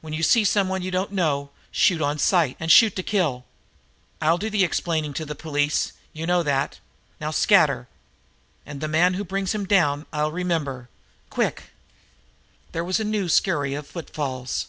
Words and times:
"When 0.00 0.14
you 0.14 0.22
see 0.22 0.44
someone 0.44 0.80
you 0.80 0.90
don't 0.90 1.12
know, 1.12 1.50
shoot 1.70 2.00
on 2.00 2.18
sight, 2.18 2.56
and 2.58 2.72
shoot 2.72 2.96
to 2.96 3.02
kill. 3.02 3.44
I'll 4.18 4.38
do 4.38 4.48
the 4.48 4.64
explaining 4.64 5.12
to 5.12 5.26
the 5.26 5.34
police 5.34 5.92
you 6.14 6.24
know 6.26 6.42
that. 6.42 6.78
Now 7.20 7.30
scatter, 7.30 7.86
and 8.64 8.80
the 8.80 8.88
man 8.88 9.12
who 9.20 9.22
brings 9.22 9.54
him 9.54 9.66
down 9.66 10.06
I'll 10.14 10.32
remember. 10.32 10.88
Quick!" 11.28 11.64
There 12.72 12.84
was 12.84 13.00
a 13.00 13.04
new 13.04 13.28
scurry 13.28 13.74
of 13.74 13.86
footfalls. 13.86 14.68